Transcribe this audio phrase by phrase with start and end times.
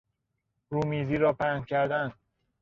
[0.69, 2.13] رومیزی را پهن کردن